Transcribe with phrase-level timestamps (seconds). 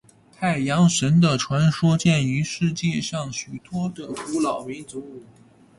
[0.31, 5.21] 太阳神的传说见于世界上许多的古老民族。